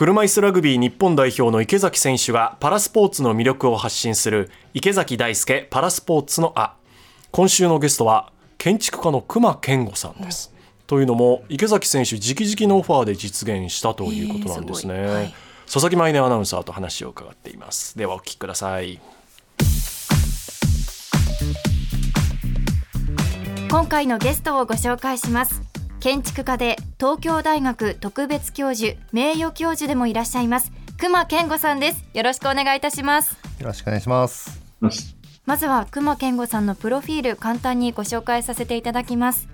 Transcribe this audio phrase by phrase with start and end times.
[0.00, 6.74] 車椅子ラグビー日本代表の池崎選手がパラスポーツの魅力を発信する池崎大輔パラスポーツのあ。
[7.30, 10.54] 今週のゲストは建築家の熊健吾さんです、
[10.86, 15.34] というのも池崎選手直々のオファーで実現したということなんですね、えーはい、
[15.66, 17.98] 佐々木舞音アナウンサーと話を伺っています。
[17.98, 18.98] ではお聞きください。
[23.70, 25.69] 今回のゲストをご紹介します
[26.00, 32.04] 建築家で東京大学特別教授名誉教授でもいらっしゃいます熊健吾さんです。
[32.12, 33.38] よろしくお願いいたします。
[33.58, 34.60] よろしくお願いします。
[35.46, 39.48] まずは熊健吾さんのプロフィール簡単にご紹介させていただきます。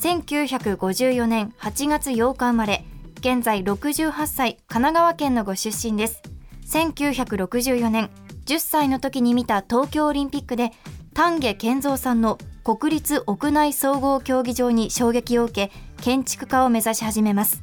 [0.00, 2.84] 1954年8月8日生まれ
[3.20, 6.20] 現在68歳神奈川県のご出身です。
[6.66, 8.10] 1964年
[8.46, 10.72] 10歳の時に見た東京オリンピックで
[11.14, 17.62] 丹下健三さんの国立屋内総合競技場に衝撃を受け建築家を目指し始めます。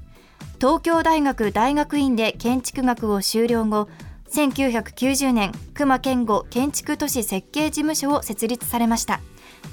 [0.59, 3.89] 東京大学大学院で建築学を修了後
[4.31, 9.21] 1990年熊健吾建築都市設計事務所を設立されました。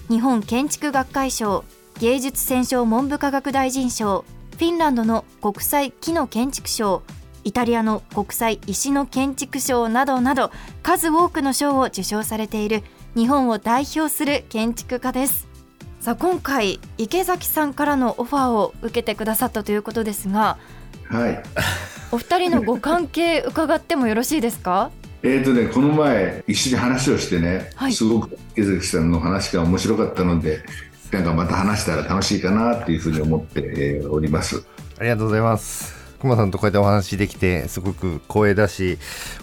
[0.09, 1.65] 日本建築学会賞
[2.01, 7.03] 芸術選奨文部科学大臣賞フィンランドの国際木の建築賞
[7.45, 10.51] イタリアの国際石の建築賞などなど
[10.83, 12.83] 数多くの賞を受賞されている
[13.17, 15.52] 日本を代表する建築家です。
[16.03, 20.59] さあ今回池崎さんからのオファーを受けてくださったということですが
[21.09, 21.41] はい。
[22.11, 24.91] お二人のご関係伺ってもよろしいですか？
[25.23, 30.65] えーとね、この前一緒に話をしてね、はい、すごく池崎さんの話が面白かったので
[31.13, 34.67] なんかまた話したら楽しいかなっていうふうに思っております。
[34.99, 35.95] ありがとうございます。
[36.19, 38.99] 熊さんとこうやってお話できてすごく光栄だし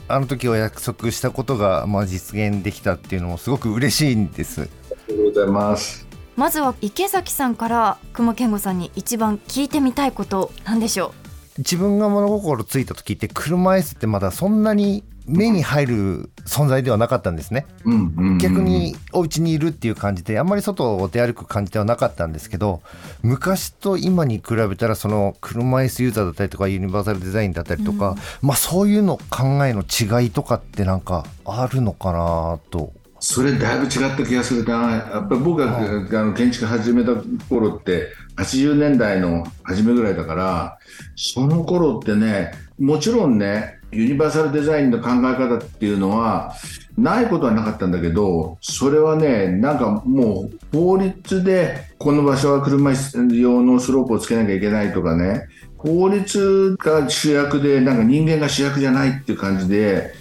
[0.10, 4.64] あの時お約束したことがまあ実現できたっていうのもすごく嬉しいんです。
[4.64, 4.66] あ
[5.08, 6.09] りがとうございます
[6.40, 11.12] まずは池崎さんから熊健吾さんに一番聞いてみたいことなんでしょう？
[11.58, 22.82] 自分が物心ついた時って車椅子ってまだそんなに目に入る存在ではなかったんですね、うんうんうん、逆にお家にいるっていう感じであんまり外を出歩く感じではなかったんですけど
[23.22, 34.92] 昔と今に比べたらその車椅子ユーザーだったりとかユニバーサルデザインだったりとか、うん、まあそういうの考えの違いとかってなんかあるのかなとそれだいぶ違った気がするな。
[35.14, 35.82] やっぱり僕が、あ
[36.26, 37.12] の建築始めた
[37.50, 40.80] 頃って80年代の初めぐらいだから
[41.16, 46.54] その頃ってねもちろんねユニバーサルデザインの考え方っていうのは
[46.98, 52.94] ないことはなかったんだけどそれはねなんかもう法律でこの場所は車
[53.32, 55.48] 用のスロープをつけなきゃいけないとかね
[55.78, 60.14] 法律が主役でなんか人間が主役じゃないっていう感じで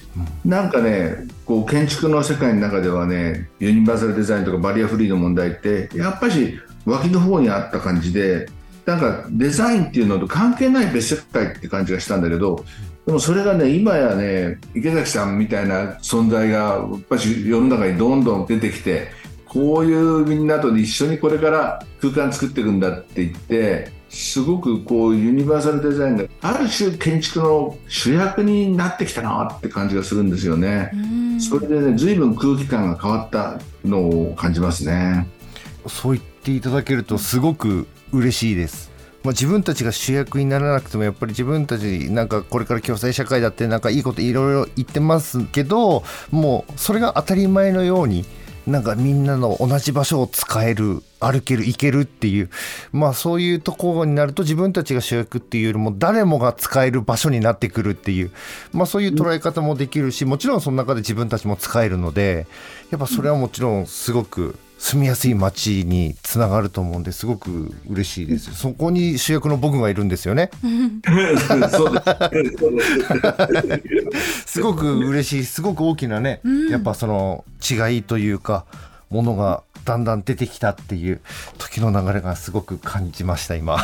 [0.44, 8.48] なんかねこう建築の世界の中ではねユニバーサルデザインとかバリアフリーの問題ってやっぱり脇の方にあった感じで
[8.86, 12.64] なんかデザインっていうのと関係ない別世界って感じがしたんだけど
[13.06, 19.08] でもそれがね今やね池崎さんみたいな存在がやっぱり世の中にどんどん出てきて
[19.46, 30.90] こういうみんなと一緒にこれから空間作っていくんだって言ってすごくこうユニバーサルデザインがある種建築の主役になってきたなって感じがするんですよね。
[31.38, 35.26] それでね随分空気感が変わったのを感じますね。
[35.86, 38.90] そう言っていただけるとすごく嬉しいです。
[39.24, 48.24] まあ、自分たちが主役にならなくてもやっぱり自分たちなんかこれから共済社会だってなんかいいこといろいろ言ってますけどもうそれが当たり前のように
[48.68, 52.50] なんかみんなの同じ場所を使える歩ける行けるっていう
[52.92, 58.30] まあそういうところになると自分たちが主役っていうよりも誰もが使える場所になってくるっていう
[58.72, 62.46] まあそういう捉え方もできるしもちろんその中で自分たちも使えるので
[62.90, 68.54] やっぱそれはもちろんすごく住みやすい街につながると思うんですごく嬉しいです。
[68.54, 70.50] そこに主役の僕がいるんですよね。
[74.46, 74.62] す。
[74.62, 75.62] ごく嬉しいす。
[75.62, 76.40] ごく大きなね、
[76.70, 78.64] やっぱその違いというか
[79.10, 81.20] ものがだんだん出てきたっていう
[81.58, 82.50] 時の流れがす。
[82.50, 83.78] ごく感じました今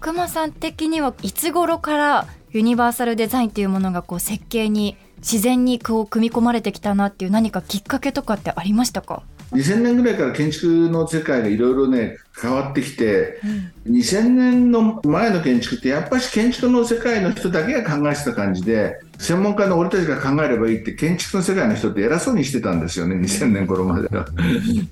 [0.00, 9.22] 熊さん的にはいつ頃からユニバーサルデザインっていうものがこう設計に自然にこう組み込まれてきたなっていう何かきっかけとかってありましたか
[9.52, 13.40] 2000年ぐらいから建築の世界がいろいろね変わってきて、
[13.86, 24.26] うん、2000年の前の建築ってやっぱり建築の世界の人だけが考えてた感じで専門家の俺たちが考えればいいって建築の世界の人って偉そうにしてたんですよね2000年頃までは。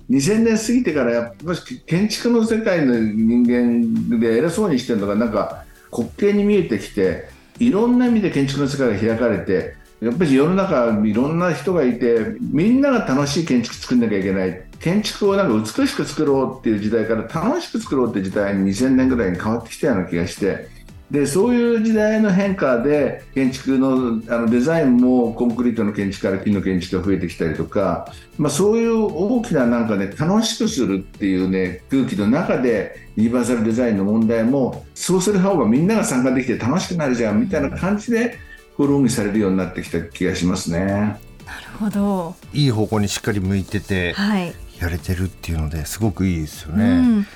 [0.09, 7.29] 2000年過ぎてからやっぱり建築の世界の人間で偉そうにしてるのがなんか滑稽に見えてきて
[7.59, 14.63] いろんな意味で建築の世界が開かれてやっぱり世の中いろんな人がいてみんなが楽しい建築作んなきゃいけない。
[14.81, 20.69] 建築をなんか美しく作ろうっていう時代から楽しく作ろうって時代に2000年ぐらいに変わってきたような気がして。
[21.11, 38.39] でそういう時代の変化で建築のあのデザインもコンクリートの建築から木の建築が増えてきたりとか、まあ、そういう大きななんかね楽しくするっていうね空気の中でユニバーサルデザインの問題もそうする方がみんなが参加できて楽しくなるじゃんみたいな感じで
[38.77, 40.85] こう論議されるようになってきた気がしますね。
[40.85, 41.19] なる
[41.79, 42.35] ほど。
[42.53, 44.55] いい方向にしっかり向いててはい。
[44.81, 46.85] やれてるっていうのですごくいいですよね。
[46.85, 47.27] うん。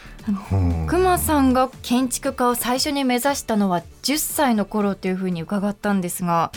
[0.53, 6.53] うん熊さんが建築家を最初に目指したのは10歳の頃というふうに伺ったんですが、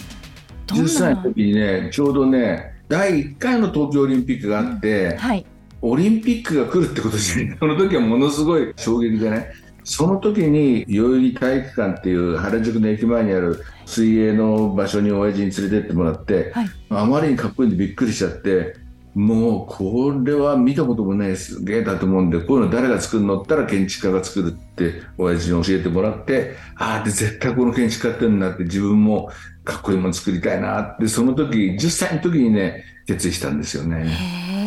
[0.68, 5.46] どん10な歳の時にねちょうどね第1回の東京オリンピックがあって、はい。
[5.84, 9.52] オリンピックが来るってこと自体その時はものすごい衝撃でね
[9.84, 18.76] その時に代々木体育館っていう原宿の駅前にある水泳の場所に親父に連れてってもらって、はいあまりにかっこいいんでびっくりしちゃって
[19.14, 29.30] もうこれは見たこともないすげえだと思うんでこういうの誰が作るのって言ったら建築家が作るって親父に教えてもらってああで絶対この建築家ってんだって自分も
[29.64, 34.61] かっこいいもの作りたいなってその時10歳の時にね決意したんですよね。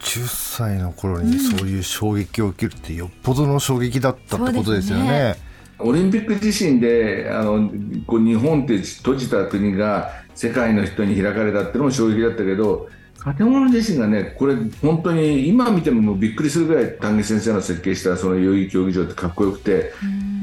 [0.00, 0.22] へえ。
[0.22, 5.36] 10歳の頃にそういう衝撃を受けるってよっぽどの衝撃だったってことですよね。
[5.80, 7.70] オリンピック自身であの
[8.06, 12.88] こう日本って閉じた国が世界の人に開かれたってのも衝撃だったけど
[13.24, 19.92] 建物自身がねこれ本当に今見てもびっくりするぐらい丹下先生の設計したその代々木競技場ってかっこよくて、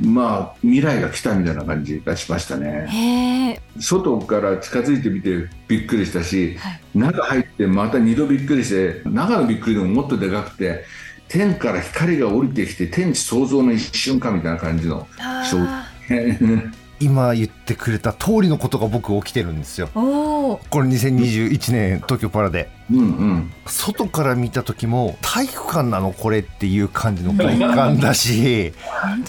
[0.04, 3.62] まあ未来が来たみたいな感じがしましたね。
[3.80, 6.82] 外から近づいてみてびっくりしたし、はい。
[6.94, 10.84] 中入ってまた二度びっくりして中のびっくりでももっとでかくて
[11.28, 15.08] 天から光が降りてきて天地創造の一瞬かみたいな感じの
[17.00, 19.90] 今言ってくれた通りのことが僕起きてるんですよ。
[19.94, 22.70] これ2021年東京パラで。
[22.92, 23.52] うんうん。
[23.66, 28.74] 外から見た時も体育館なのこれっていう感じの 外観だしね。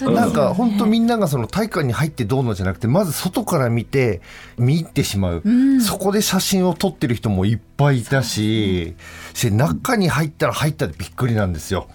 [0.01, 4.21] なんか本当みんながその体育館に入ってどうのじゃなくてまず外から見て
[4.57, 5.81] 見入ってしまう、ん。
[5.81, 8.95] そこで写真を撮ってる人もいっぱいいたし
[9.33, 11.87] して中に入ったら入ったでびっくりなんですよ。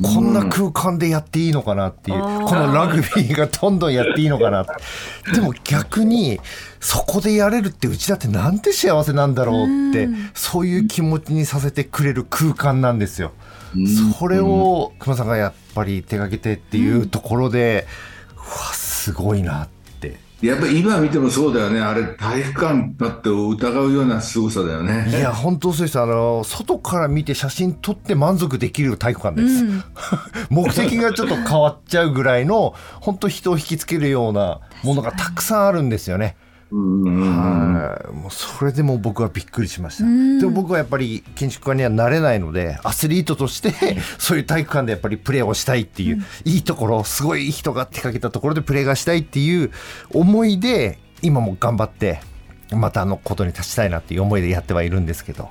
[0.00, 4.64] こんな空間でやっていいのかなっていう、あーこのラグビーがどんどんやっていいのかな。
[5.34, 6.40] でも逆に
[6.80, 13.32] そこでやれるってうちだってなんて幸せなんだろうってそういう気持ちにさせてくれる空間なんですよ。
[14.18, 17.86] それを熊さんがやっぱり手がけてっていうところで、
[18.36, 19.81] うわすごいなって
[20.42, 21.80] やっぱり今見てもそうだよね。
[21.80, 25.08] あれ体育館だって疑うような凄さだよね。
[25.08, 26.00] いや本当そうです。
[26.00, 29.84] あの外から見て写真撮って満足できる体育館です、うん。
[30.50, 36.36] 目的がちょっと変わっちゃうぐらいの本当人を引きつけるようなものがたくさんあるんですよね。
[36.74, 40.04] もうそれでも僕はびっくりしました。
[40.04, 43.72] んでも僕はやっぱり建築家にはなれないのでアスリートとして
[44.18, 49.70] そういう体育館でやっぱりプレーをしたいっていう、いいところすごい人が手掛けたところでプレーがしたいっていう
[50.10, 52.20] 思いで今も頑張って
[52.70, 55.50] またあのことに立ちたいなっていう思いでやってはいるんですけど。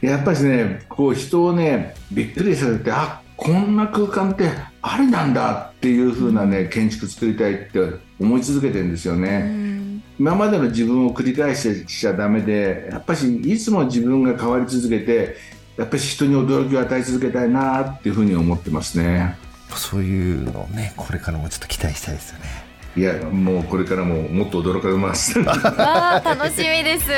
[0.00, 4.48] やっぱりねこう人をねびっくりさせてあこんな空間って
[4.80, 7.80] ありなんだっていう風なね建築作りたいって
[8.20, 9.81] 思い続けてるんですよね。
[10.18, 15.36] 今までの自分を繰り返してちゃダメでやっぱしいつも自分が変わり続けて
[15.76, 19.36] やっぱり人に驚きを与え続けたいなっていうふうに思ってますね。
[19.70, 22.44] そういうのをねこれからもちょっと期待したいですよね。
[22.94, 25.38] いやもうこれからももっと驚かれます。
[25.40, 25.54] わ
[26.16, 27.08] あ楽しみです。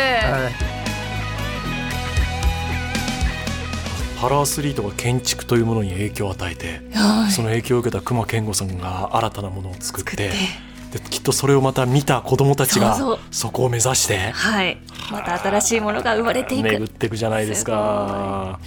[4.21, 7.33] パラアスリートが建築というものに影響を与えて、はい。
[7.33, 12.97] その影響を受けた熊健吾さんが新たなものを作って作ってできっとそれをまた見た子どもたちが
[13.31, 14.79] そこを目指してはい。
[15.11, 16.65] また新しいものが生まれていく。
[16.65, 18.61] 巡っていくじゃないですか。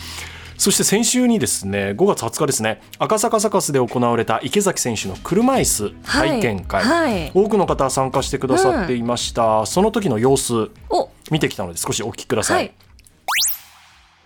[0.57, 12.74] そして先週にですね5月20日ですね赤坂サカスで行われた池崎選手の車椅子体験会、はいはい多くの方参加してくださっていました、その時の様子お見てきたので少しお聞きください、はい。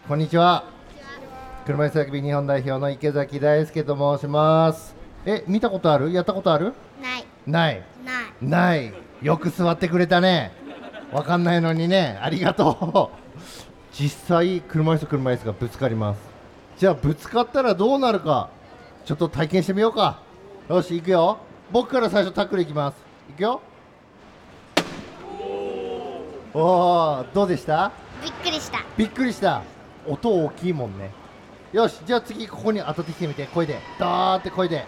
[0.08, 0.64] こんにちは。
[1.66, 4.96] 車椅子ラグビー日本代表の池崎大輔と申します。
[5.26, 6.14] え、見たことある？
[6.14, 6.74] やったことある？
[7.02, 7.84] ないない。
[8.06, 8.94] ないない。
[9.22, 10.52] よく座ってくれたね。
[11.12, 12.20] わかんないのにね。
[12.22, 13.18] ありがとう。
[13.94, 16.20] 実際車椅子と車椅子がぶつかります。
[16.78, 18.50] じゃあぶつかったらどうなるか。
[19.06, 20.20] ちょっと体験してみようか。
[20.70, 21.38] よし、行くよ。
[21.72, 22.98] 僕から最初タックルいきます。
[23.30, 23.62] 行くよ。
[26.54, 27.92] おお、どうでした？
[28.22, 29.64] びっくりしたびっくりした
[30.06, 31.10] 音大きいもんね
[31.72, 34.86] よしじゃあ次ここに当たってきてみて声でダーって声で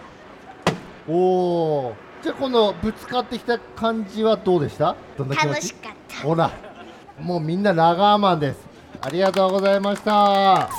[1.08, 4.96] おおじゃあ今度ぶつかってきた感じはどうでした？
[5.18, 5.56] どんな気持ち？
[5.56, 6.22] 楽しかった。
[6.26, 6.50] ほら
[7.20, 8.60] もうみんなラガーマンです。
[9.02, 10.70] ありがとうございました。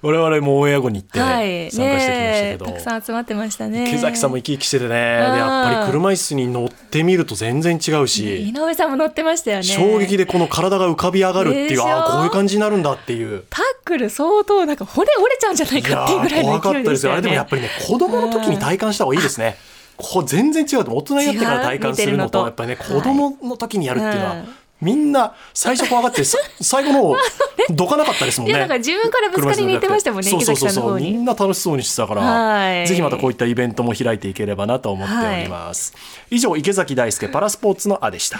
[0.00, 1.64] 我々も親子に行って参はい。
[1.64, 2.20] 加してきましたけ
[2.52, 3.88] ねど、たくさん集まってましたね。
[3.88, 4.90] 池崎さんも生き生きしててね。
[4.90, 8.48] でやっぱり車椅子に乗ってみると全然違うし。
[8.48, 9.64] 井上さんも乗ってましたよね。
[9.64, 13.42] 衝撃でこの体が浮かび上がるっていうああこういう感じになるんだっていう。
[13.50, 16.84] タックル相当なんか骨折れちゃうんじゃないかっていうぐらいのー怖かったでよ。
[16.84, 17.14] あ勢いですしたよ。
[17.14, 19.56] ねれでもやっぱりね子供の時に体感した方がいいですね。
[20.00, 24.48] こう全然違うと大人になってから体感するのとやっぱりね子供の時にやるっていうのは、はい。
[24.80, 27.16] みんな最初怖がってさ 最後の方
[27.70, 28.52] どかなかったですもんね。
[28.52, 32.86] いやなんか自分からぶつかりに行ってましたもんねそう池そうそうそうみんな楽しそうにしてたから、はい。
[32.86, 35.94] ぜひまたこういったイベントも開いていければなと思っております、
[36.30, 38.38] 以上池崎大輔パラスポーツのあでした